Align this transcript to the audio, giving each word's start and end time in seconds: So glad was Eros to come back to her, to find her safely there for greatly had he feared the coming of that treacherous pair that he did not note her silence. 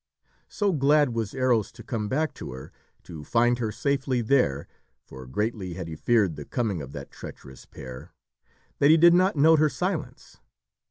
So 0.47 0.73
glad 0.73 1.09
was 1.09 1.35
Eros 1.35 1.71
to 1.73 1.83
come 1.83 2.09
back 2.09 2.33
to 2.33 2.53
her, 2.53 2.71
to 3.03 3.23
find 3.23 3.59
her 3.59 3.71
safely 3.71 4.21
there 4.21 4.67
for 5.05 5.27
greatly 5.27 5.75
had 5.75 5.87
he 5.87 5.95
feared 5.95 6.37
the 6.37 6.45
coming 6.45 6.81
of 6.81 6.91
that 6.93 7.11
treacherous 7.11 7.67
pair 7.67 8.11
that 8.79 8.89
he 8.89 8.97
did 8.97 9.13
not 9.13 9.35
note 9.35 9.59
her 9.59 9.69
silence. 9.69 10.39